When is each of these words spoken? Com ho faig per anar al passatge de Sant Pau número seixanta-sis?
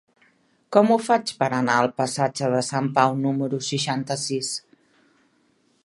Com 0.77 0.87
ho 0.93 0.95
faig 1.07 1.33
per 1.41 1.49
anar 1.57 1.75
al 1.81 1.91
passatge 2.03 2.49
de 2.55 2.63
Sant 2.71 2.89
Pau 2.97 3.15
número 3.27 3.61
seixanta-sis? 3.69 4.51